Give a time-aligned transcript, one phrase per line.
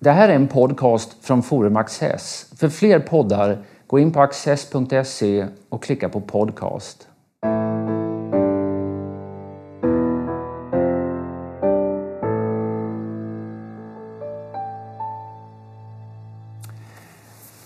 [0.00, 2.46] Det här är en podcast från Forum Access.
[2.56, 7.08] För fler poddar, gå in på access.se och klicka på podcast.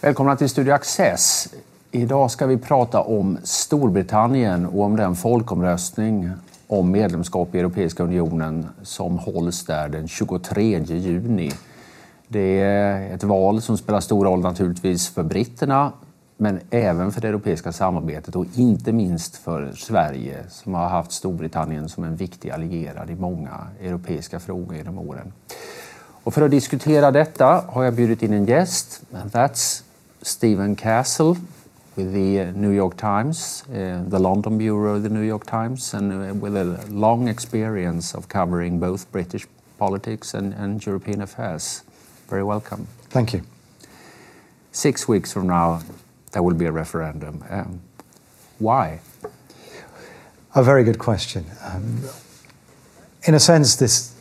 [0.00, 1.54] Välkomna till Studio Access.
[1.90, 6.30] Idag ska vi prata om Storbritannien och om den folkomröstning
[6.66, 11.52] om medlemskap i Europeiska unionen som hålls där den 23 juni.
[12.32, 15.92] Det är ett val som spelar stor roll naturligtvis för britterna
[16.36, 21.88] men även för det europeiska samarbetet och inte minst för Sverige som har haft Storbritannien
[21.88, 25.32] som en viktig allierad i många europeiska frågor genom åren.
[26.24, 29.02] Och för att diskutera detta har jag bjudit in en gäst.
[29.12, 29.82] And that's
[30.22, 31.34] Stephen Castle
[31.94, 36.12] with the New York Times, uh, the London bureau of the New York Times, and
[36.12, 39.46] eh, with a long experience of covering both British
[39.78, 41.82] politics and, and European affairs.
[42.32, 42.88] Very welcome.
[43.10, 43.42] Thank you.
[44.70, 45.82] Six weeks from now,
[46.32, 47.44] there will be a referendum.
[47.50, 47.82] Um,
[48.58, 49.00] why?
[50.54, 51.44] A very good question.
[51.62, 52.00] Um,
[53.24, 54.18] in a sense, this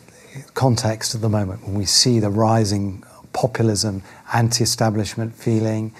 [0.52, 4.02] context at the moment, when we see the rising populism,
[4.34, 5.94] anti establishment feeling,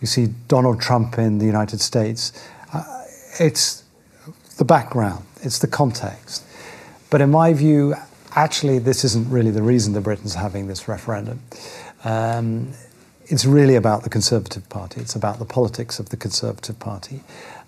[0.00, 2.32] you see Donald Trump in the United States,
[2.72, 3.04] uh,
[3.38, 3.84] it's
[4.56, 6.42] the background, it's the context.
[7.10, 7.96] But in my view,
[8.34, 11.42] actually, this isn't really the reason the Britons are having this referendum.
[12.04, 12.72] Um,
[13.26, 15.00] it's really about the Conservative Party.
[15.00, 17.20] It's about the politics of the Conservative Party.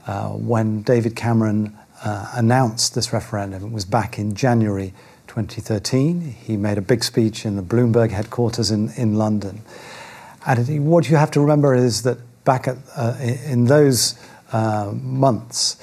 [0.06, 4.92] Uh, when David Cameron uh, announced this referendum, it was back in January
[5.28, 6.20] 2013.
[6.20, 9.62] He made a big speech in the Bloomberg headquarters in, in London.
[10.44, 14.18] And what you have to remember is that back at, uh, in those
[14.52, 15.77] uh, months,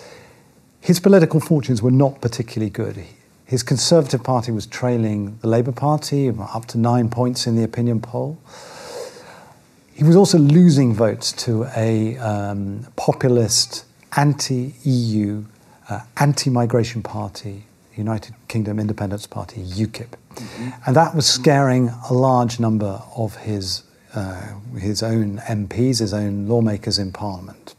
[0.82, 3.04] his political fortunes were not particularly good.
[3.50, 8.00] His Conservative Party was trailing the Labour Party up to nine points in the opinion
[8.00, 8.40] poll.
[9.92, 15.46] He was also losing votes to a um, populist, anti EU,
[15.90, 17.64] uh, anti migration party,
[17.96, 20.10] United Kingdom Independence Party, UKIP.
[20.36, 20.70] Mm-hmm.
[20.86, 23.82] And that was scaring a large number of his,
[24.14, 27.74] uh, his own MPs, his own lawmakers in Parliament.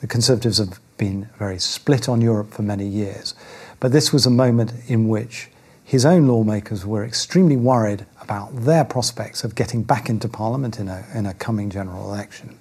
[0.00, 3.34] The Conservatives have been very split on Europe for many years.
[3.80, 5.48] But this was a moment in which
[5.84, 10.88] his own lawmakers were extremely worried about their prospects of getting back into Parliament in
[10.88, 12.58] a, in a coming general election.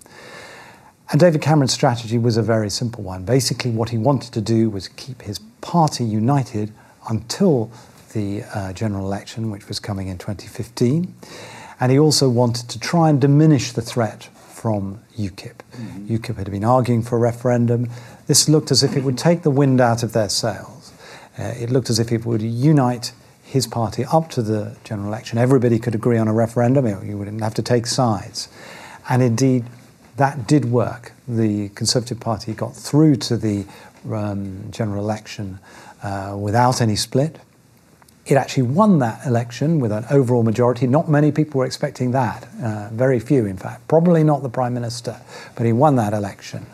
[1.12, 3.24] And David Cameron's strategy was a very simple one.
[3.24, 6.72] Basically, what he wanted to do was keep his party united
[7.10, 7.72] until
[8.14, 11.14] the uh, general election, which was coming in 2015.
[11.80, 15.60] And he also wanted to try and diminish the threat from UKIP.
[15.74, 16.16] Mm-hmm.
[16.16, 17.90] UKIP had been arguing for a referendum.
[18.28, 20.77] This looked as if it would take the wind out of their sails.
[21.38, 23.12] Uh, it looked as if it would unite
[23.44, 25.38] his party up to the general election.
[25.38, 28.50] Everybody could agree on a referendum, you wouldn't have to take sides.
[29.09, 29.66] And indeed,
[30.18, 31.14] that did work.
[31.28, 33.66] The Conservative Party got through to the
[34.12, 35.59] um, general election
[36.03, 37.40] uh, without any split.
[38.25, 40.86] It actually won that election with an overall majority.
[40.88, 43.88] Not many people were expecting that, uh, very few, in fact.
[43.88, 45.22] Probably not the Prime Minister,
[45.56, 46.66] but he won that election.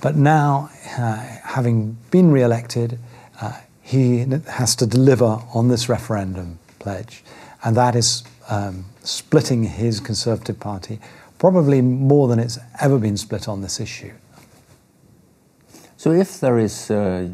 [0.00, 3.00] But now, uh, having been re elected,
[3.40, 7.24] uh, he has to deliver on this referendum pledge,
[7.64, 10.98] and that is um, splitting his Conservative Party
[11.38, 14.12] probably more than it's ever been split on this issue.
[15.96, 17.32] So, if there is a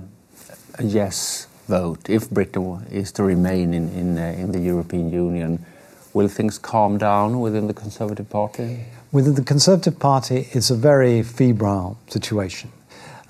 [0.81, 5.65] yes vote, if Britain is to remain in, in, uh, in the European Union,
[6.13, 8.85] will things calm down within the Conservative Party?
[9.11, 12.71] Within the Conservative Party, it's a very febrile situation.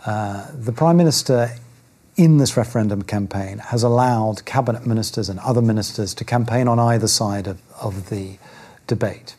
[0.05, 1.51] Uh, the Prime Minister
[2.17, 7.09] in this referendum campaign has allowed cabinet ministers and other ministers to campaign on either
[7.09, 8.39] side of, of the
[8.87, 9.35] debate.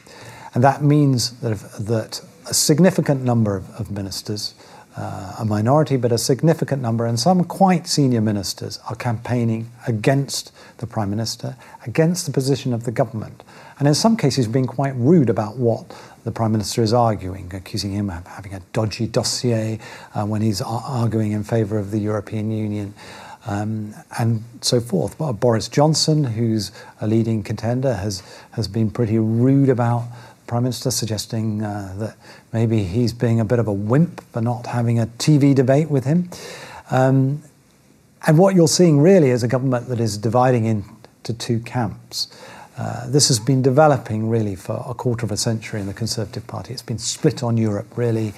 [0.53, 4.53] And that means that, if, that a significant number of, of ministers,
[4.97, 10.51] uh, a minority, but a significant number, and some quite senior ministers, are campaigning against
[10.77, 13.43] the Prime Minister, against the position of the government,
[13.77, 17.91] and in some cases being quite rude about what the Prime Minister is arguing, accusing
[17.91, 19.79] him of having a dodgy dossier
[20.13, 22.93] uh, when he's arguing in favour of the European Union.
[23.47, 25.19] Um, and so forth.
[25.19, 28.23] But Boris Johnson, who's a leading contender, has,
[28.53, 30.07] has been pretty rude about
[30.39, 32.17] the Prime Minister, suggesting uh, that
[32.51, 36.05] maybe he's being a bit of a wimp for not having a TV debate with
[36.05, 36.31] him.
[36.89, 37.43] Um,
[38.25, 42.27] and what you're seeing really is a government that is dividing into two camps.
[42.77, 46.45] Uh, this has been developing really for a quarter of a century in the Conservative
[46.45, 46.73] Party.
[46.73, 48.33] It's been split on Europe really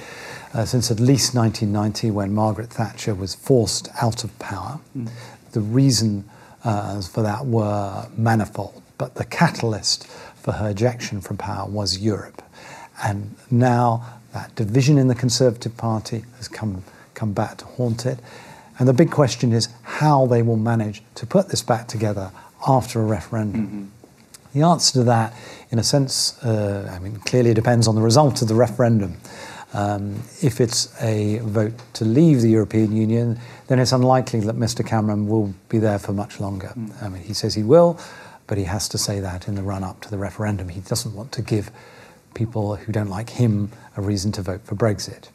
[0.53, 4.79] uh, since at least 1990 when Margaret Thatcher was forced out of power.
[4.95, 5.09] Mm.
[5.51, 6.29] The reason
[6.63, 12.43] uh, for that were manifold, but the catalyst for her ejection from power was Europe.
[13.03, 18.19] And now that division in the Conservative Party has come, come back to haunt it.
[18.79, 22.31] And the big question is how they will manage to put this back together
[22.67, 23.67] after a referendum.
[23.67, 23.85] Mm-hmm.
[24.53, 25.33] The answer to that,
[25.69, 29.17] in a sense, uh, I mean, clearly depends on the result of the referendum.
[29.73, 34.85] Um, if it's a vote to leave the European Union, then it's unlikely that Mr.
[34.85, 36.73] Cameron will be there for much longer.
[36.75, 37.03] Mm.
[37.03, 37.99] I mean, he says he will,
[38.47, 40.69] but he has to say that in the run up to the referendum.
[40.69, 41.69] He doesn't want to give
[42.33, 45.29] people who don't like him a reason to vote for Brexit.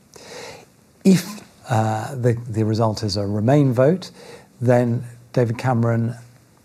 [1.05, 4.11] If uh, the, the result is a Remain vote,
[4.61, 6.15] then David Cameron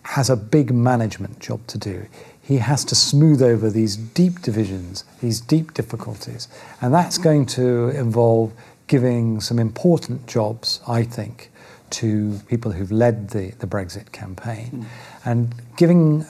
[0.04, 2.08] has a big management job to do.
[2.48, 6.48] He has to smooth over these deep divisions, these deep difficulties.
[6.80, 8.54] And that's going to involve
[8.88, 11.52] giving some important jobs, I think,
[11.90, 14.86] to people who've led the, the Brexit campaign mm.
[15.26, 16.26] and giving,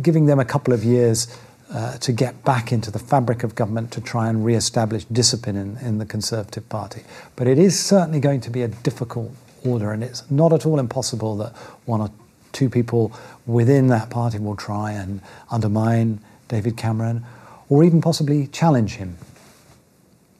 [0.00, 1.28] giving them a couple of years
[1.70, 5.76] uh, to get back into the fabric of government to try and re-establish discipline in,
[5.86, 7.02] in the Conservative Party.
[7.36, 9.32] But it is certainly going to be a difficult
[9.66, 11.52] order, and it's not at all impossible that
[11.84, 12.10] one or
[12.52, 13.12] two people
[13.46, 17.24] within that party will try and undermine David Cameron
[17.68, 19.16] or even possibly challenge him.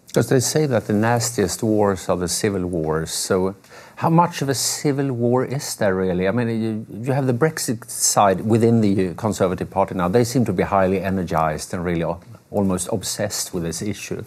[0.09, 3.11] Because they say that the nastiest wars are the civil wars.
[3.11, 3.55] So,
[3.97, 6.27] how much of a civil war is there really?
[6.27, 10.09] I mean, you, you have the Brexit side within the Conservative Party now.
[10.09, 12.05] They seem to be highly energized and really
[12.51, 14.25] almost obsessed with this issue,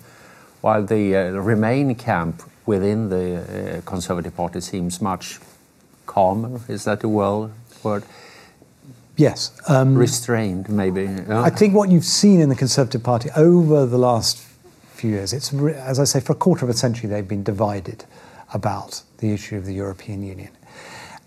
[0.61, 5.39] while the uh, Remain camp within the uh, Conservative Party seems much
[6.05, 6.61] calmer.
[6.67, 7.51] Is that a well
[7.83, 8.03] word?
[9.17, 9.51] Yes.
[9.67, 11.07] Um, Restrained, maybe.
[11.29, 14.37] I think what you've seen in the Conservative Party over the last
[14.93, 18.05] few years, it's, as I say, for a quarter of a century, they've been divided
[18.53, 20.49] about the issue of the European Union.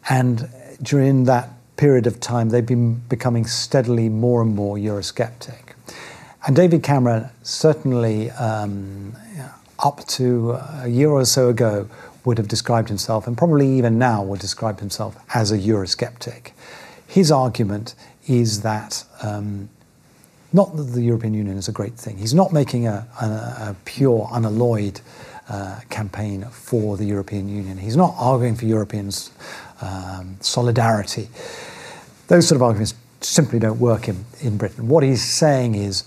[0.09, 0.49] And
[0.83, 5.75] during that period of time, they've been becoming steadily more and more Eurosceptic.
[6.47, 9.17] And David Cameron, certainly um,
[9.79, 11.89] up to a year or so ago,
[12.25, 16.53] would have described himself, and probably even now would describe himself as a Eurosceptic.
[17.07, 17.95] His argument
[18.27, 19.69] is that um,
[20.53, 22.17] not that the European Union is a great thing.
[22.17, 25.01] He's not making a, a, a pure, unalloyed
[25.49, 27.77] uh, campaign for the European Union.
[27.77, 29.11] He's not arguing for European
[29.83, 31.29] um, solidarity.
[32.29, 34.89] Those sort of arguments simply don't work in, in Britain.
[34.89, 36.05] What he's saying is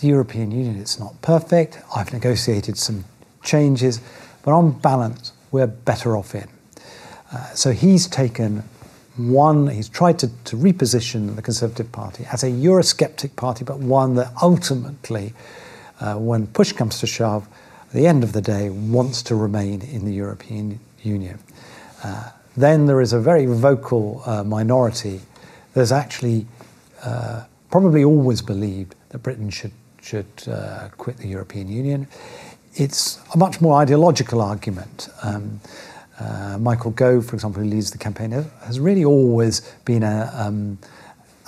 [0.00, 1.80] the European Union, it's not perfect.
[1.94, 3.04] I've negotiated some
[3.42, 4.00] changes,
[4.42, 6.48] but on balance, we're better off in.
[7.32, 8.62] Uh, so he's taken
[9.16, 14.14] one, he's tried to, to reposition the Conservative Party as a Eurosceptic party, but one
[14.16, 15.32] that ultimately,
[16.00, 17.48] uh, when push comes to shove,
[17.86, 21.38] at the end of the day, wants to remain in the European Union.
[22.02, 25.20] Uh, then there is a very vocal uh, minority
[25.72, 26.46] that's actually
[27.02, 29.72] uh, probably always believed that Britain should,
[30.02, 32.06] should uh, quit the European Union.
[32.78, 35.08] It's a much more ideological argument.
[35.22, 35.60] Um,
[36.20, 40.78] uh, Michael Gove, for example, who leads the campaign, has really always been a, um,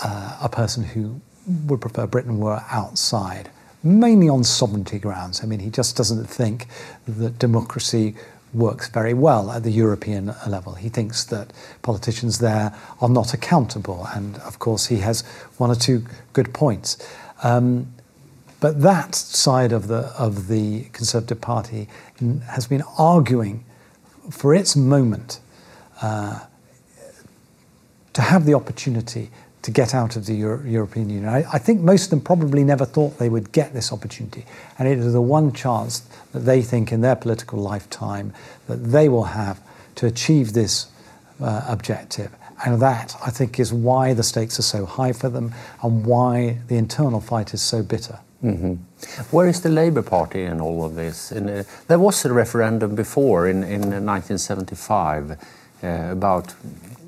[0.02, 1.20] uh, a person who
[1.66, 3.50] would prefer Britain were outside,
[3.82, 5.42] mainly on sovereignty grounds.
[5.42, 6.66] I mean, he just doesn't think
[7.06, 8.14] that democracy
[8.54, 10.74] works very well at the European level.
[10.74, 11.52] He thinks that
[11.82, 15.20] politicians there are not accountable, and of course, he has
[15.58, 16.96] one or two good points.
[17.42, 17.92] Um,
[18.60, 21.88] but that side of the of the Conservative Party
[22.48, 23.64] has been arguing
[24.30, 25.40] for its moment
[26.02, 26.40] uh,
[28.12, 29.30] to have the opportunity
[29.62, 31.28] to get out of the Euro- European Union.
[31.28, 34.44] I, I, think most of them probably never thought they would get this opportunity,
[34.78, 36.00] and it is the one chance
[36.32, 38.32] that they think in their political lifetime
[38.66, 39.60] that they will have
[39.96, 40.86] to achieve this
[41.40, 42.30] uh, objective.
[42.64, 46.58] And that, I think, is why the stakes are so high for them and why
[46.68, 48.18] the internal fight is so bitter.
[48.42, 48.74] Mm-hmm.
[49.36, 51.32] Where is the Labour Party in all of this?
[51.32, 56.54] In, uh, there was a referendum before in, in 1975 uh, about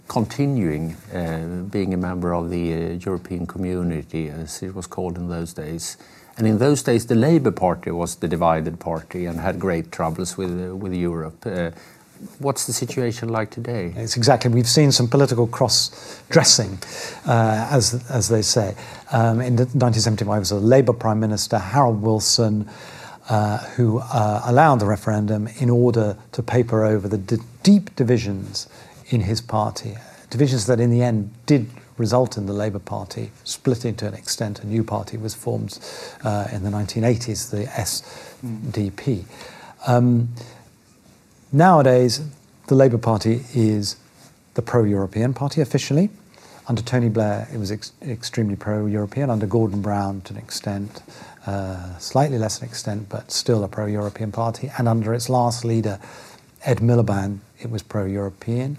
[0.08, 5.28] continuing uh, being a member of the uh, European community, as it was called in
[5.28, 5.96] those days.
[6.36, 10.36] And in those days, the Labour Party was the divided party and had great troubles
[10.36, 11.46] with, uh, with Europe.
[12.38, 13.94] What's the situation like today?
[13.96, 14.50] It's exactly.
[14.50, 16.78] We've seen some political cross-dressing,
[17.26, 18.74] uh, as as they say.
[19.10, 22.68] Um, in 1975, it was a Labour Prime Minister, Harold Wilson,
[23.30, 28.68] uh, who uh, allowed the referendum in order to paper over the d- deep divisions
[29.08, 29.96] in his party,
[30.28, 34.62] divisions that in the end did result in the Labour Party splitting to an extent.
[34.62, 35.78] A new party was formed
[36.24, 39.24] uh, in the 1980s, the SDP.
[39.86, 40.28] Um,
[41.52, 42.20] Nowadays,
[42.68, 43.96] the Labour Party is
[44.54, 46.10] the pro European party officially.
[46.68, 49.30] Under Tony Blair, it was ex- extremely pro European.
[49.30, 51.02] Under Gordon Brown, to an extent,
[51.46, 54.70] uh, slightly less an extent, but still a pro European party.
[54.78, 55.98] And under its last leader,
[56.64, 58.78] Ed Miliband, it was pro European.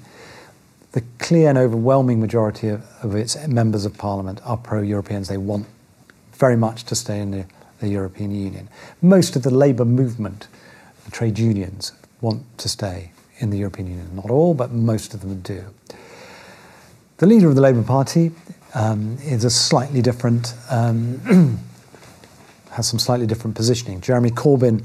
[0.93, 5.27] The clear and overwhelming majority of, of its members of parliament are pro Europeans.
[5.27, 5.67] They want
[6.31, 7.45] very much to stay in the,
[7.81, 8.69] the European Union.
[9.01, 10.47] Most of the labour movement,
[11.03, 14.15] the trade unions, want to stay in the European Union.
[14.15, 15.65] Not all, but most of them do.
[17.17, 18.31] The leader of the Labour Party
[18.73, 21.19] um, is a slightly different, um,
[22.71, 24.01] has some slightly different positioning.
[24.01, 24.83] Jeremy Corbyn,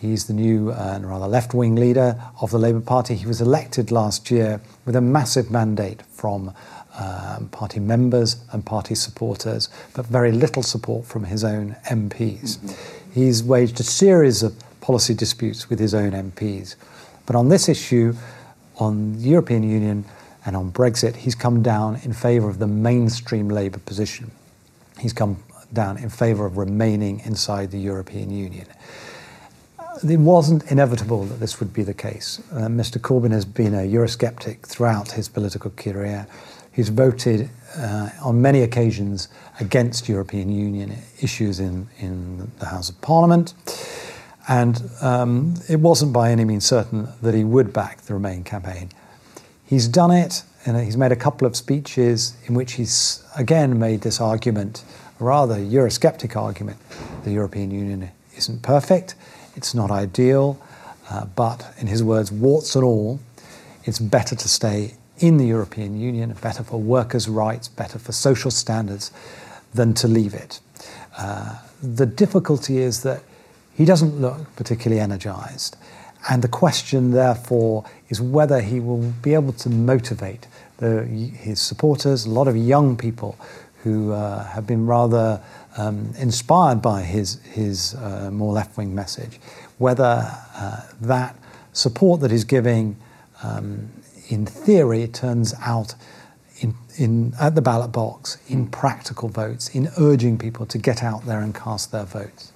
[0.00, 3.14] he's the new uh, rather left wing leader of the Labour Party.
[3.14, 6.52] He was elected last year with a massive mandate from
[6.98, 12.58] um, party members and party supporters, but very little support from his own MPs.
[12.58, 13.12] Mm-hmm.
[13.12, 16.76] He's waged a series of policy disputes with his own MPs.
[17.26, 18.14] But on this issue,
[18.76, 20.04] on the European Union
[20.44, 24.30] and on Brexit, he's come down in favour of the mainstream Labour position.
[24.98, 28.66] He's come down in favour of remaining inside the European Union.
[30.02, 32.40] It wasn't inevitable that this would be the case.
[32.52, 32.98] Uh, Mr.
[32.98, 36.26] Corbyn has been a Eurosceptic throughout his political career.
[36.72, 39.28] He's voted uh, on many occasions
[39.60, 43.54] against European Union issues in, in the House of Parliament.
[44.50, 48.90] And um, it wasn't by any means certain that he would back the Remain campaign.
[49.64, 54.00] He's done it, and he's made a couple of speeches in which he's again made
[54.00, 54.82] this argument,
[55.20, 56.78] a rather Eurosceptic argument.
[57.22, 59.14] The European Union isn't perfect,
[59.54, 60.60] it's not ideal,
[61.08, 63.20] uh, but in his words, warts and all,
[63.84, 68.50] it's better to stay in the European Union, better for workers' rights, better for social
[68.50, 69.12] standards,
[69.74, 70.58] than to leave it.
[71.16, 73.22] Uh, the difficulty is that
[73.80, 75.74] he doesn't look particularly energized.
[76.28, 80.46] And the question, therefore, is whether he will be able to motivate
[80.76, 83.38] the, his supporters, a lot of young people
[83.82, 85.40] who uh, have been rather
[85.78, 89.40] um, inspired by his, his uh, more left wing message,
[89.78, 91.34] whether uh, that
[91.72, 92.98] support that he's giving,
[93.42, 93.88] um,
[94.28, 95.94] in theory, turns out
[96.58, 101.24] in, in, at the ballot box in practical votes, in urging people to get out
[101.24, 102.52] there and cast their votes.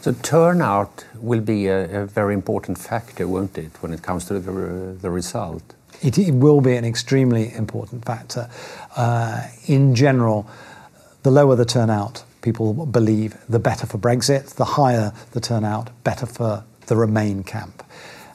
[0.00, 4.38] So turnout will be a, a, very important factor, won't it, when it comes to
[4.38, 4.50] the,
[5.00, 5.62] the result?
[6.02, 8.48] It, it, will be an extremely important factor.
[8.96, 10.48] Uh, in general,
[11.22, 14.54] the lower the turnout, people believe, the better for Brexit.
[14.54, 17.84] The higher the turnout, better for the Remain camp.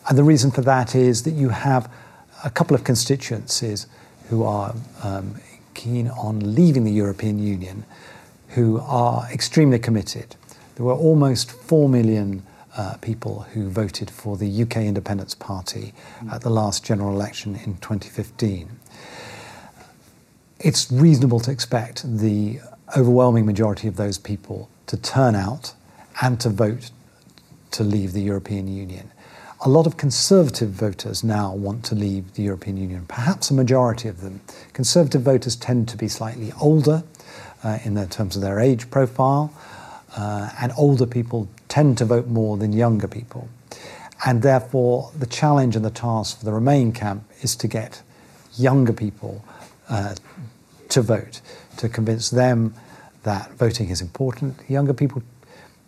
[0.07, 1.91] And the reason for that is that you have
[2.43, 3.87] a couple of constituencies
[4.29, 5.35] who are um,
[5.73, 7.85] keen on leaving the European Union,
[8.49, 10.35] who are extremely committed
[10.75, 12.43] there were almost 4 million
[12.77, 15.93] uh, people who voted for the UK Independence Party
[16.31, 18.69] at the last general election in 2015.
[20.59, 22.59] It's reasonable to expect the
[22.97, 25.73] overwhelming majority of those people to turn out
[26.21, 26.91] and to vote
[27.71, 29.11] to leave the European Union.
[29.61, 34.09] A lot of conservative voters now want to leave the European Union, perhaps a majority
[34.09, 34.41] of them.
[34.73, 37.03] Conservative voters tend to be slightly older
[37.63, 39.53] uh, in terms of their age profile
[40.15, 43.49] uh, and older people tend to vote more than younger people.
[44.25, 48.01] And therefore, the challenge and the task for the Remain camp is to get
[48.57, 49.43] younger people
[49.89, 50.15] uh,
[50.89, 51.41] to vote,
[51.77, 52.73] to convince them
[53.23, 54.59] that voting is important.
[54.69, 55.21] Younger people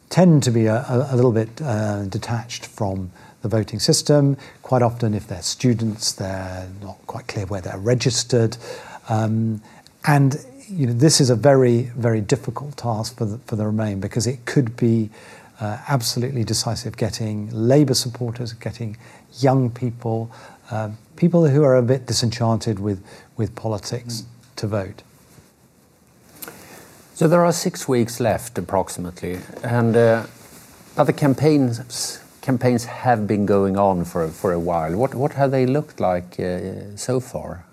[0.10, 4.38] tend to be a, a, little bit uh, detached from the voting system.
[4.62, 8.58] Quite often, if they're students, they're not quite clear where they're registered.
[9.10, 9.62] Um,
[10.06, 10.38] and
[10.70, 14.28] you know, this is a very, very difficult task for the, for the Remain because
[14.28, 15.10] it could be
[15.60, 18.98] uh, absolutely decisive getting Labour supporters, getting
[19.40, 20.32] young people,
[20.70, 23.04] uh, people who are a bit disenchanted with,
[23.38, 24.56] with politics mm.
[24.58, 25.04] to vote.
[27.16, 30.28] So there are six weeks left, approximately, and uh,
[30.98, 34.96] other campaigns campaigns have been going on for for a while.
[34.96, 37.67] What what have they looked like uh, so far?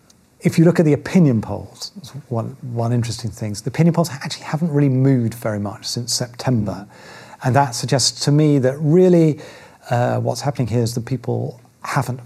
[0.44, 1.90] If you look at the opinion polls,
[2.28, 6.12] one, one interesting thing, is the opinion polls actually haven't really moved very much since
[6.12, 6.86] September.
[7.42, 9.40] And that suggests to me that really
[9.88, 12.20] uh, what's happening here is that people haven't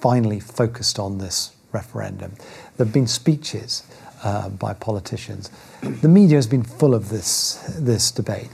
[0.00, 2.32] finally focused on this referendum.
[2.76, 3.82] There have been speeches
[4.22, 5.50] uh, by politicians.
[5.80, 8.50] The media has been full of this, this debate.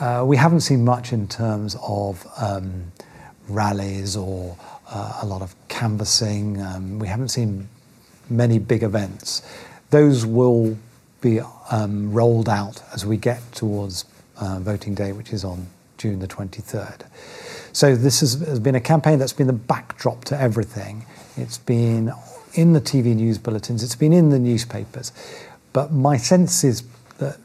[0.00, 2.92] Uh, we haven't seen much in terms of um,
[3.48, 4.56] rallies or
[4.88, 6.60] uh, a lot of canvassing.
[6.62, 7.68] Um, we haven't seen
[8.30, 9.42] many big events.
[9.90, 10.76] Those will
[11.20, 14.04] be um, rolled out as we get towards
[14.36, 15.66] uh, voting day, which is on
[15.98, 17.06] June the 23rd.
[17.72, 21.06] So this has, has, been a campaign that's been the backdrop to everything.
[21.36, 22.12] It's been
[22.54, 25.12] in the TV news bulletins, it's been in the newspapers.
[25.72, 26.82] But my sense is
[27.18, 27.38] that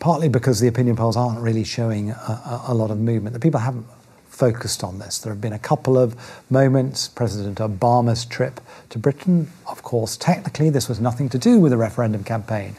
[0.00, 3.40] partly because the opinion polls aren't really showing a, a, a lot of movement, that
[3.40, 3.86] people haven't
[4.34, 5.18] focused on this.
[5.18, 6.16] There have been a couple of
[6.50, 7.06] moments.
[7.06, 8.60] President Obama's trip
[8.90, 12.74] to Britain, of course, technically this was nothing to do with the referendum campaign,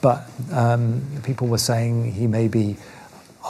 [0.00, 2.76] but um, people were saying he may be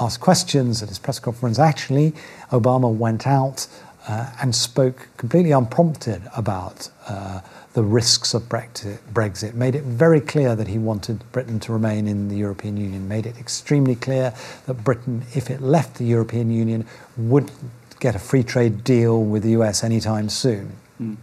[0.00, 1.58] asked questions at his press conference.
[1.58, 2.14] Actually,
[2.50, 3.66] Obama went out
[4.08, 7.40] uh, and spoke completely unprompted about uh,
[7.72, 12.06] the risks of Brexit, Brexit, made it very clear that he wanted Britain to remain
[12.06, 14.32] in the European Union, made it extremely clear
[14.66, 17.50] that Britain, if it left the European Union, would
[17.98, 20.72] get a free trade deal with the US anytime soon.
[21.00, 21.16] Mm.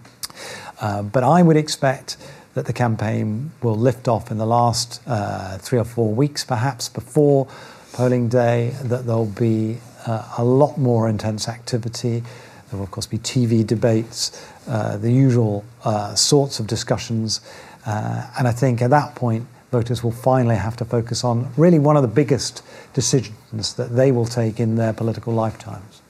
[0.81, 2.17] Uh, but I would expect
[2.53, 6.89] that the campaign will lift off in the last uh, three or four weeks, perhaps
[6.89, 7.47] before
[7.93, 12.23] polling day, that there'll be uh, a lot more intense activity.
[12.71, 14.31] There will, of course, be TV debates,
[14.67, 17.41] uh, the usual uh, sorts of discussions.
[17.85, 21.79] Uh, and I think at that point, voters will finally have to focus on really
[21.79, 22.63] one of the biggest
[22.93, 26.01] decisions that they will take in their political lifetimes.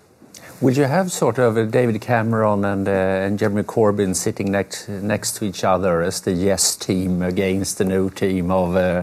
[0.61, 4.87] Would you have sort of a David Cameron and, uh, and Jeremy Corbyn sitting next
[4.87, 9.01] next to each other as the yes team against the no team of uh,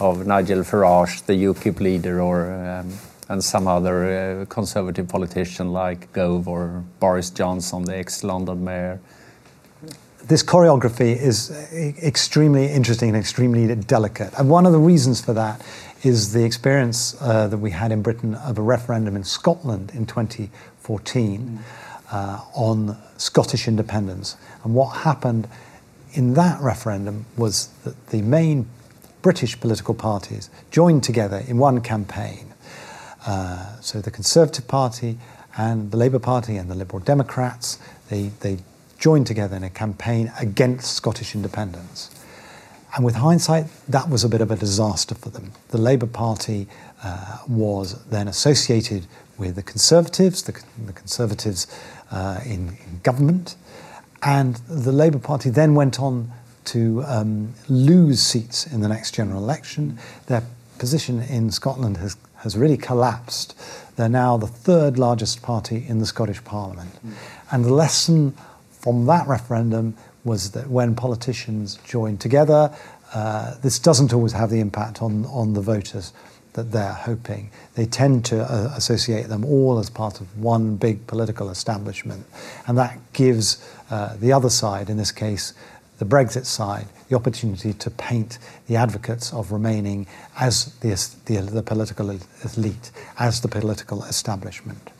[0.00, 2.90] of Nigel Farage, the UKIP leader, or um,
[3.28, 9.00] and some other uh, conservative politician like Gove or Boris Johnson, the ex-London mayor.
[10.24, 11.50] This choreography is
[12.02, 14.32] extremely interesting and extremely delicate.
[14.38, 15.60] And one of the reasons for that
[16.02, 20.06] is the experience uh, that we had in Britain of a referendum in Scotland in
[20.06, 21.58] 2014 mm.
[22.12, 24.36] uh, on Scottish independence.
[24.64, 25.48] And what happened
[26.12, 28.66] in that referendum was that the main
[29.22, 32.53] British political parties joined together in one campaign
[33.26, 35.18] uh, so the Conservative Party
[35.56, 37.78] and the Labour Party and the Liberal Democrats,
[38.10, 38.58] they, they
[38.98, 42.10] joined together in a campaign against Scottish independence.
[42.96, 45.52] And with hindsight, that was a bit of a disaster for them.
[45.68, 46.68] The Labour Party
[47.02, 50.52] uh, was then associated with the Conservatives, the,
[50.86, 51.66] the Conservatives
[52.12, 53.56] uh, in, in, government,
[54.22, 56.30] and the Labour Party then went on
[56.66, 59.98] to um, lose seats in the next general election.
[60.26, 60.44] Their
[60.78, 63.58] position in Scotland has has really collapsed.
[63.96, 66.94] They're now the third largest party in the Scottish Parliament.
[67.04, 67.12] Mm.
[67.50, 68.34] And the lesson
[68.70, 72.74] from that referendum was that when politicians join together,
[73.12, 76.12] uh, this doesn't always have the impact on, on the voters
[76.54, 77.50] that they're hoping.
[77.74, 82.26] They tend to uh, associate them all as part of one big political establishment.
[82.66, 85.52] And that gives uh, the other side, in this case,
[86.04, 90.06] the Brexit side, the opportunity to paint the advocates of remaining
[90.38, 90.90] as the,
[91.26, 94.90] the, the political elite, as the political establishment.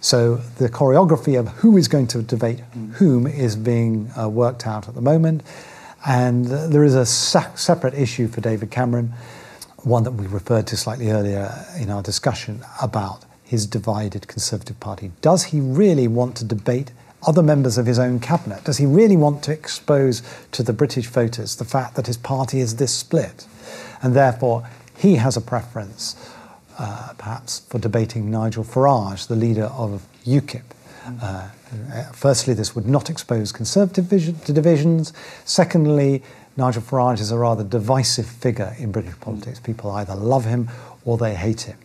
[0.00, 2.60] So the choreography of who is going to debate
[2.94, 5.42] whom is being uh, worked out at the moment.
[6.06, 9.14] And uh, there is a separate issue for David Cameron,
[9.78, 15.12] one that we referred to slightly earlier in our discussion about his divided Conservative Party.
[15.20, 16.92] Does he really want to debate
[17.26, 18.64] other members of his own cabinet?
[18.64, 22.60] Does he really want to expose to the British voters the fact that his party
[22.60, 23.46] is this split?
[24.02, 26.16] And therefore, he has a preference,
[26.78, 30.62] uh, perhaps, for debating Nigel Farage, the leader of UKIP.
[31.20, 31.48] Uh,
[32.12, 35.12] firstly, this would not expose conservative divisions.
[35.44, 36.22] Secondly,
[36.56, 39.58] Nigel Farage is a rather divisive figure in British politics.
[39.58, 40.70] People either love him
[41.04, 41.76] or they hate him.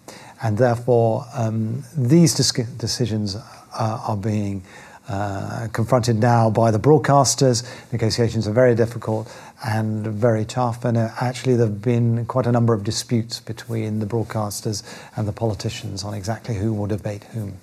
[0.41, 3.35] And therefore, um, these decisions
[3.73, 4.63] are being
[5.09, 7.67] uh, confronted now by the broadcasters.
[7.91, 9.27] Negotiations are very difficult
[9.65, 13.99] and very tough, and uh, actually, there have been quite a number of disputes between
[13.99, 14.83] the broadcasters
[15.15, 17.57] and the politicians on exactly who will debate whom.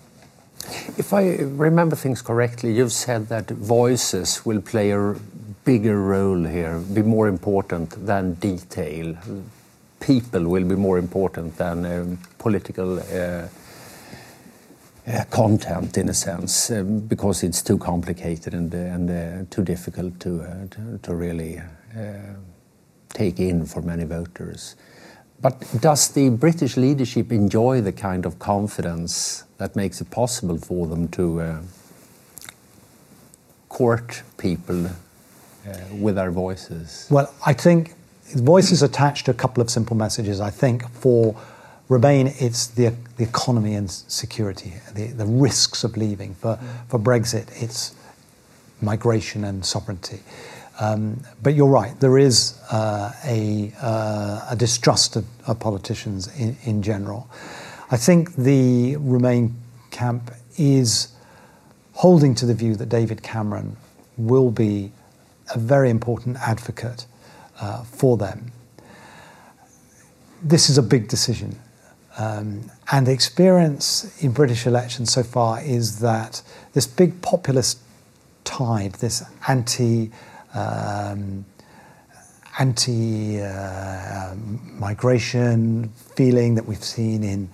[0.99, 5.15] If I remember things correctly, you've said that voices will play a
[5.65, 9.17] bigger role here, be more important than detail.
[10.01, 12.99] People will be more important than um, political.
[12.99, 13.49] Uh,
[15.31, 20.69] content in a sense uh, because it's too complicated and, and too difficult to,
[21.03, 21.61] to, really
[23.11, 24.77] take in for many voters.
[25.41, 30.87] But does the British leadership enjoy the kind of confidence that makes it possible for
[30.87, 31.61] them to uh,
[33.69, 34.93] court people uh,
[35.93, 37.07] with their voices?
[37.11, 37.95] Well, I think
[38.35, 40.41] voices attached to a couple of simple messages.
[40.41, 41.37] I think for
[41.89, 46.35] Remain, it's the, the economy and security, the, the risks of leaving.
[46.35, 47.95] For, for Brexit, it's
[48.81, 50.21] migration and sovereignty.
[50.81, 56.57] Um, but you're right, there is uh, a, uh, a, distrust of, of politicians in,
[56.65, 57.31] in, general.
[57.91, 59.55] I think the Remain
[59.91, 61.15] camp is
[61.95, 63.77] holding to the view that David Cameron
[64.19, 64.93] will be
[65.55, 67.07] a very important advocate
[67.59, 68.53] uh, for them.
[70.43, 71.59] This is a big decision.
[72.19, 77.79] Um, and the experience in British elections so far is that this big populist
[78.45, 80.11] tide, this anti
[80.55, 81.45] um,
[82.59, 84.35] anti uh,
[84.79, 87.51] migration feeling that we've seen in,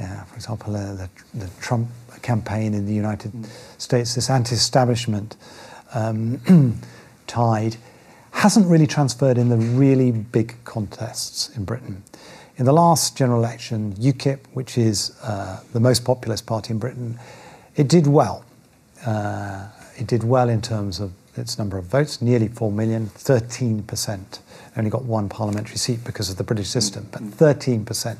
[0.00, 1.88] uh, for example, uh, the, the, Trump
[2.22, 3.48] campaign in the United mm.
[3.78, 5.36] States, this anti establishment
[5.94, 6.40] um,
[7.26, 7.76] tide
[8.30, 12.02] hasn't really transferred in the really big contests in Britain.
[12.58, 17.18] In the last general election, UKIP, which is uh, the most populist party in Britain,
[17.76, 18.46] it did well.
[19.04, 24.38] Uh, it did well in terms of its number of votes, nearly 4 million, 13%.
[24.74, 28.16] Only got one parliamentary seat because of the British system, but 13%.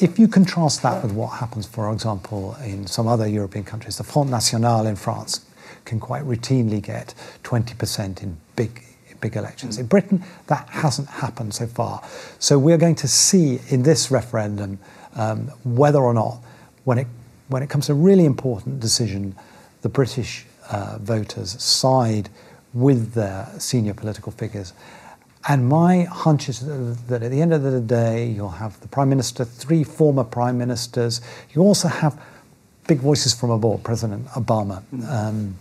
[0.00, 4.04] If you contrast that with what happens, for example, in some other European countries, the
[4.04, 5.44] Front National in France
[5.84, 8.82] can quite routinely get 20% in big
[9.20, 9.78] big elections.
[9.78, 12.02] In Britain, that hasn't happened so far.
[12.38, 14.78] So we're going to see in this referendum
[15.14, 16.38] um, whether or not,
[16.84, 17.06] when it,
[17.48, 19.34] when it comes to a really important decision,
[19.82, 22.28] the British uh, voters side
[22.74, 24.72] with their senior political figures.
[25.48, 26.60] And my hunch is
[27.06, 30.58] that at the end of the day, you'll have the Prime Minister, three former Prime
[30.58, 31.20] Ministers.
[31.54, 32.20] You also have
[32.86, 34.82] big voices from abroad, President Obama.
[35.08, 35.56] Um,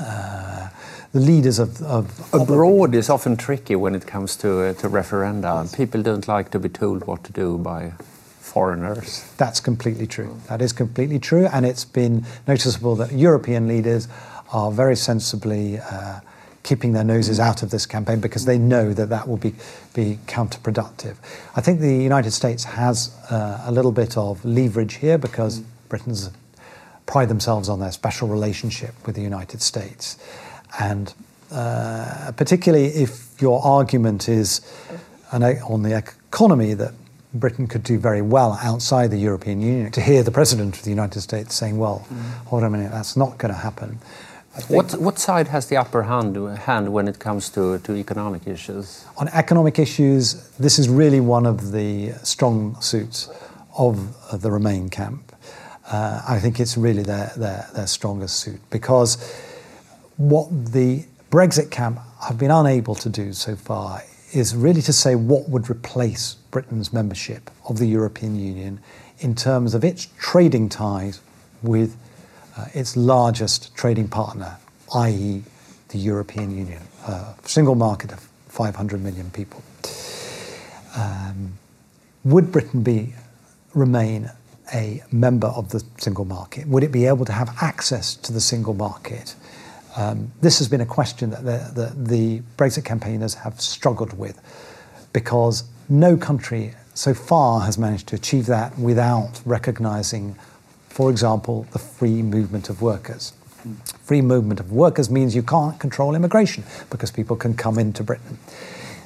[0.00, 0.68] uh,
[1.12, 5.62] the leaders of, of abroad is often tricky when it comes to uh, to referenda.
[5.62, 5.76] Yes.
[5.76, 7.92] People don't like to be told what to do by
[8.40, 9.24] foreigners.
[9.36, 10.40] That's completely true.
[10.48, 14.08] That is completely true, and it's been noticeable that European leaders
[14.52, 15.78] are very sensibly.
[15.78, 16.20] Uh,
[16.64, 19.54] keeping their noses out of this campaign because they know that that will be,
[19.92, 21.14] be counterproductive.
[21.54, 26.30] I think the United States has uh, a little bit of leverage here because Britain's
[27.06, 30.16] pride themselves on their special relationship with the United States.
[30.78, 31.12] And
[31.50, 34.60] uh, particularly if your argument is
[35.32, 36.94] an, on the economy that
[37.34, 40.90] Britain could do very well outside the European Union, to hear the President of the
[40.90, 42.22] United States saying, well, mm.
[42.46, 43.98] hold on a minute, that's not going to happen.
[44.68, 49.04] What, what side has the upper hand, hand when it comes to, to economic issues?
[49.16, 53.28] On economic issues, this is really one of the strong suits
[53.76, 55.33] of, of the Remain camp.
[55.90, 59.16] Uh, I think it's really their, their, their strongest suit because
[60.16, 65.14] what the Brexit camp have been unable to do so far is really to say
[65.14, 68.80] what would replace Britain's membership of the European Union
[69.18, 71.20] in terms of its trading ties
[71.62, 71.96] with
[72.56, 74.56] uh, its largest trading partner,
[74.94, 75.42] i.e.,
[75.88, 79.62] the European Union, a single market of 500 million people.
[80.96, 81.58] Um,
[82.24, 83.14] would Britain be
[83.74, 84.30] remain
[84.72, 86.66] a member of the single market?
[86.68, 89.34] Would it be able to have access to the single market?
[89.96, 94.40] Um, this has been a question that the, the, the, Brexit campaigners have struggled with
[95.12, 100.36] because no country so far has managed to achieve that without recognising,
[100.88, 103.32] for example, the free movement of workers.
[104.02, 108.38] Free movement of workers means you can't control immigration because people can come into Britain.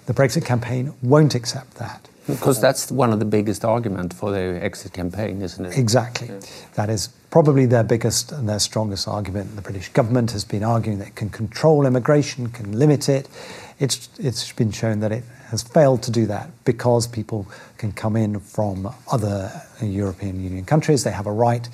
[0.07, 2.08] The Brexit campaign won't accept that.
[2.29, 5.79] Because that's one of the biggest arguments for the exit campaign, isn't it?
[5.79, 6.29] Exactly.
[6.29, 6.41] Yeah.
[6.75, 9.57] That is probably their biggest and their strongest argument.
[9.57, 13.29] The British government has been arguing that it can control immigration, can limit it.
[13.79, 17.47] It's, it's been shown that it has failed to do that because people
[17.79, 21.05] can come in from other European Union countries.
[21.05, 21.67] They have a right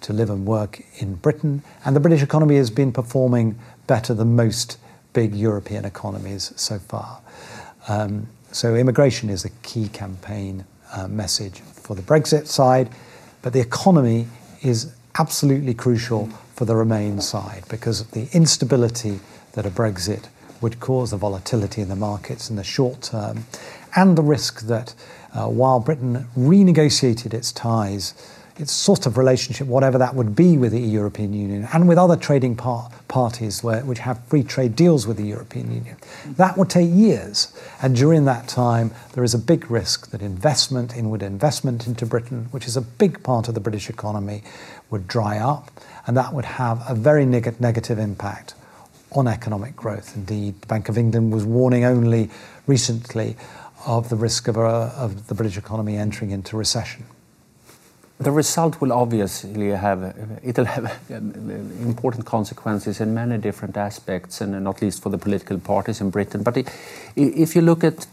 [0.00, 1.62] to live and work in Britain.
[1.84, 4.78] And the British economy has been performing better than most
[5.12, 7.20] big European economies so far.
[7.88, 12.88] Um, so immigration is a key campaign uh, message for the Brexit side,
[13.42, 14.28] but the economy
[14.62, 19.18] is absolutely crucial for the Remain side because of the instability
[19.54, 20.28] that a Brexit
[20.60, 23.44] would cause, the volatility in the markets in the short term,
[23.96, 24.94] and the risk that
[25.32, 28.14] uh, while Britain renegotiated its ties
[28.56, 32.16] its sort of relationship, whatever that would be with the European Union and with other
[32.16, 35.96] trading par- parties where, which have free trade deals with the European Union.
[36.36, 37.52] That would take years.
[37.82, 42.46] And during that time, there is a big risk that investment, inward investment into Britain,
[42.52, 44.44] which is a big part of the British economy,
[44.88, 45.70] would dry up.
[46.06, 48.54] And that would have a very neg- negative impact
[49.12, 50.14] on economic growth.
[50.16, 52.30] Indeed, the Bank of England was warning only
[52.66, 53.36] recently
[53.86, 57.04] of the risk of, a, of the British economy entering into recession.
[58.18, 64.80] The result will obviously have it'll have important consequences in many different aspects, and not
[64.80, 66.42] least for the political parties in Britain.
[66.42, 66.56] But
[67.16, 68.06] if you look at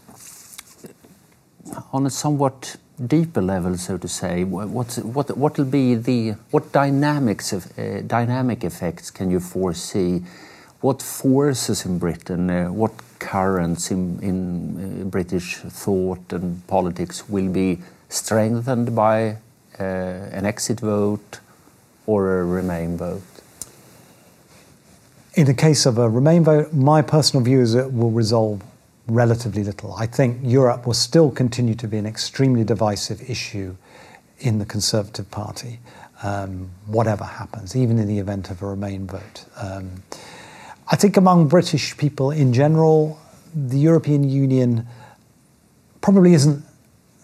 [1.92, 6.72] on a somewhat deeper level, so to say, what what what will be the what
[6.72, 10.22] dynamics of uh, dynamic effects can you foresee
[10.80, 17.48] what forces in Britain, uh, what currents in, in uh, British thought and politics will
[17.48, 19.36] be strengthened by
[19.78, 21.40] an exit vote
[22.06, 23.22] or a Remain vote?
[25.34, 28.62] In the case of a Remain vote, my personal view is it will resolve
[29.06, 29.94] relatively little.
[29.94, 33.76] I think Europe will still continue to be an extremely divisive issue
[34.40, 35.78] in the Conservative Party,
[36.22, 39.44] um, whatever happens, even in the event of a Remain vote.
[39.56, 40.02] Um,
[40.88, 43.18] I think among British people in general,
[43.54, 44.86] the European Union
[46.00, 46.62] probably isn't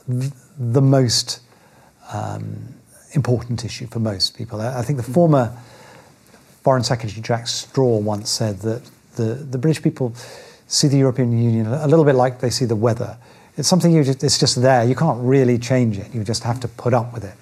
[0.06, 1.40] the most
[2.12, 2.74] um,
[3.12, 4.60] important issue for most people.
[4.60, 5.56] I think the former
[6.62, 8.82] Foreign Secretary Jack Straw once said that
[9.16, 10.14] the, the British people
[10.66, 13.16] see the European Union a little bit like they see the weather.
[13.56, 14.84] It's something you just, it's just there.
[14.84, 16.14] You can't really change it.
[16.14, 17.34] You just have to put up with it.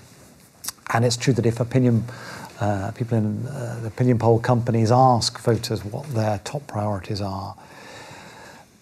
[0.94, 2.04] And it's true that if opinion
[2.60, 7.54] uh, people in uh, opinion poll companies ask voters what their top priorities are,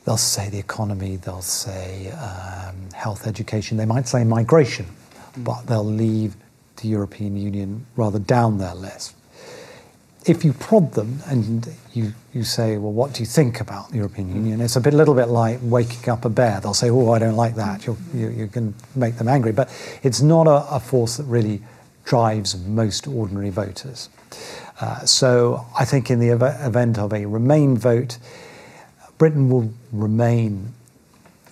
[0.05, 4.87] they'll say the economy, they'll say um, health, education, they might say migration,
[5.37, 6.37] but they'll leave
[6.77, 9.15] the European Union rather down their list.
[10.27, 13.97] If you prod them and you, you say, well, what do you think about the
[13.97, 14.61] European Union?
[14.63, 16.61] It's a bit, little bit like waking up a bear.
[16.61, 17.87] They'll say, oh, I don't like that.
[17.87, 19.53] you you, you can make them angry.
[19.53, 19.69] But
[20.03, 21.63] it's not a, a force that really
[22.05, 24.09] drives most ordinary voters.
[24.81, 28.19] Uh, so I think in the ev- event of a Remain vote,
[29.19, 30.73] Britain will remain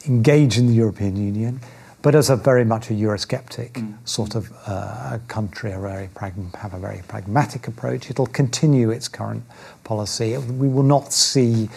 [0.06, 1.60] engaged in the European Union
[2.02, 3.96] but as a very much a Eurosceptic mm.
[4.08, 8.10] sort of uh, country, a very prag- have a very pragmatic approach.
[8.10, 9.44] It'll continue its current
[9.84, 10.36] policy.
[10.36, 11.68] We will not see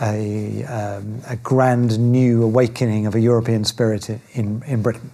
[0.00, 5.10] a, um, a grand new awakening of a European spirit in, in Britain.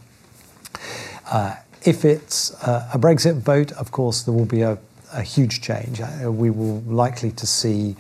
[1.30, 4.78] Uh, if it's uh, a Brexit vote, of course, there will be a,
[5.12, 6.00] a huge change.
[6.00, 7.96] Uh, we will likely to see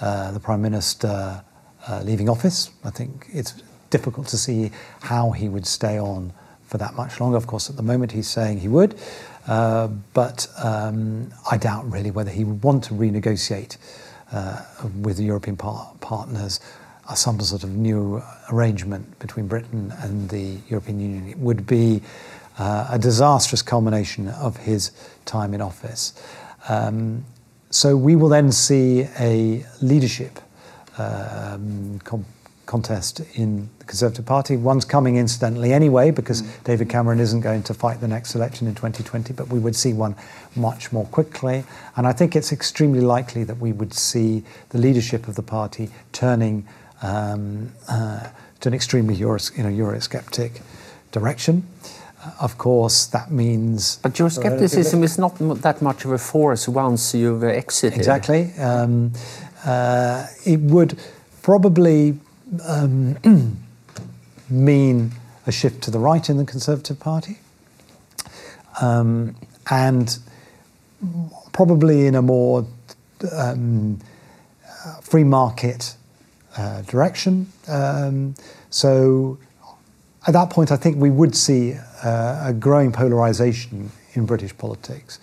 [0.00, 1.42] uh, the Prime Minister
[1.88, 2.70] uh, leaving office.
[2.84, 3.54] I think it's
[3.94, 6.32] difficult to see how he would stay on
[6.66, 7.36] for that much longer.
[7.36, 8.98] Of course, at the moment he's saying he would,
[9.46, 13.76] uh, but um, I doubt really whether he would want to renegotiate
[14.32, 14.62] uh,
[15.00, 16.58] with the European par- partners
[17.08, 21.28] uh, some sort of new arrangement between Britain and the European Union.
[21.28, 22.02] It would be
[22.58, 24.90] uh, a disastrous culmination of his
[25.24, 26.14] time in office.
[26.68, 27.24] Um,
[27.70, 30.40] so we will then see a leadership
[30.98, 32.00] um,
[32.66, 34.56] contest in the Conservative Party.
[34.56, 36.64] One's coming incidentally anyway because mm.
[36.64, 39.92] David Cameron isn't going to fight the next election in 2020, but we would see
[39.92, 40.16] one
[40.56, 41.64] much more quickly.
[41.96, 45.90] And I think it's extremely likely that we would see the leadership of the party
[46.12, 46.66] turning
[47.02, 48.28] um, uh,
[48.60, 50.62] to an extremely Euros- you know, Eurosceptic
[51.12, 51.66] direction.
[52.24, 53.98] Uh, of course, that means.
[54.02, 57.98] But Euroscepticism is not that much of a force once you've exited.
[57.98, 58.52] Exactly.
[58.54, 59.12] Um,
[59.64, 60.98] uh, it would
[61.42, 62.18] probably
[62.66, 63.16] um,
[64.50, 65.12] mean
[65.46, 67.38] a shift to the right in the Conservative Party,
[68.80, 69.34] um,
[69.70, 70.18] and
[71.52, 72.66] probably in a more
[73.32, 73.98] um,
[75.02, 75.96] free market
[76.56, 77.50] uh, direction.
[77.68, 78.34] Um,
[78.70, 79.38] so
[80.26, 85.18] at that point, I think we would see uh, a growing polarization in British politics,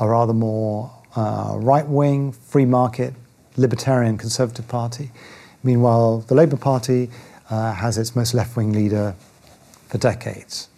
[0.00, 3.14] a rather more uh, right wing, free market,
[3.56, 5.10] libertarian Conservative Party
[5.62, 7.10] Meanwhile, the Labour Party
[7.50, 9.14] uh, has its most left wing leader
[9.88, 10.68] for decades.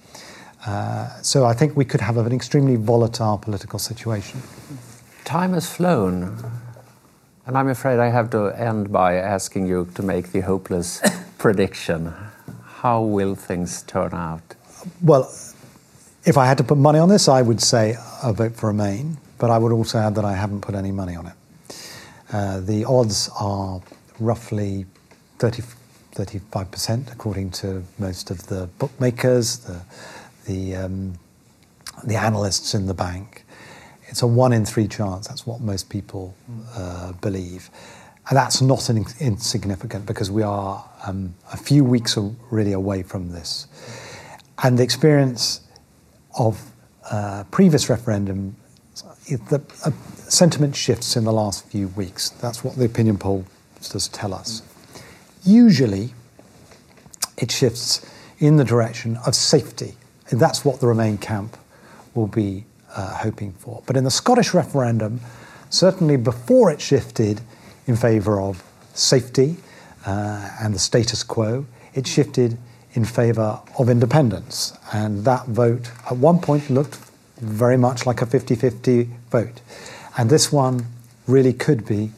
[0.66, 4.42] Uh, so I think we could have an extremely volatile political situation.
[5.24, 6.38] Time has flown,
[7.46, 11.00] and I'm afraid I have to end by asking you to make the hopeless
[11.38, 12.12] prediction.
[12.64, 14.42] How will things turn out?
[15.02, 15.32] Well,
[16.24, 19.16] if I had to put money on this, I would say a vote for Remain,
[19.38, 21.32] but I would also add that I haven't put any money on it.
[22.32, 23.80] Uh, the odds are
[24.20, 24.86] roughly
[25.38, 25.62] 30,
[26.14, 29.80] 35%, according to most of the bookmakers, the,
[30.46, 31.18] the, um,
[32.04, 33.44] the analysts in the bank.
[34.08, 35.28] It's a one in three chance.
[35.28, 36.34] That's what most people
[36.74, 37.70] uh, believe.
[38.28, 42.18] And that's not in, insignificant because we are um, a few weeks
[42.50, 43.66] really away from this.
[44.62, 45.62] And the experience
[46.38, 46.70] of
[47.10, 48.56] uh, previous referendum,
[49.26, 49.90] the uh,
[50.28, 52.30] sentiment shifts in the last few weeks.
[52.30, 53.44] That's what the opinion poll
[53.88, 54.62] does tell us.
[55.44, 56.12] Usually,
[57.38, 58.06] it shifts
[58.38, 59.94] in the direction of safety.
[60.30, 61.56] And that's what the Remain camp
[62.14, 62.64] will be
[62.94, 63.82] uh, hoping for.
[63.86, 65.20] But in the Scottish referendum,
[65.70, 67.40] certainly before it shifted
[67.86, 68.62] in favour of
[68.94, 69.56] safety
[70.06, 72.58] uh, and the status quo, it shifted
[72.94, 74.76] in favour of independence.
[74.92, 76.98] And that vote at one point looked
[77.38, 79.60] very much like a 50 50 vote.
[80.18, 80.86] And this one
[81.26, 82.10] really could be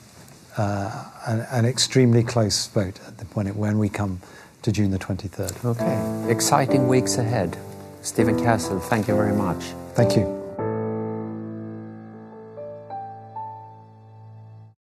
[0.57, 4.21] Uh, an, extremely close vote at the point when we come
[4.63, 5.65] to June the 23rd.
[5.65, 6.31] Okay.
[6.31, 7.57] Exciting weeks ahead.
[8.03, 9.65] Stephen Castle, thank you very much.
[9.95, 10.42] Thank you.